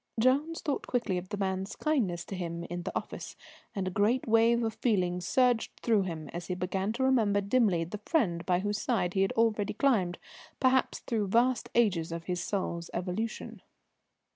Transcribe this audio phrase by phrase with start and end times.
[0.19, 3.35] Jones thought quickly of the man's kindness to him in the office,
[3.75, 7.83] and a great wave of feeling surged through him as he began to remember dimly
[7.83, 10.17] the friend by whose side he had already climbed,
[10.59, 13.61] perhaps through vast ages of his soul's evolution.